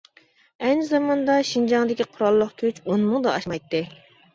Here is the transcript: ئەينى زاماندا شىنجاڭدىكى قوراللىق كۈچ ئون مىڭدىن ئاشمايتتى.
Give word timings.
ئەينى 0.63 0.85
زاماندا 0.87 1.37
شىنجاڭدىكى 1.51 2.11
قوراللىق 2.17 2.59
كۈچ 2.67 2.85
ئون 2.87 3.09
مىڭدىن 3.15 3.35
ئاشمايتتى. 3.39 3.89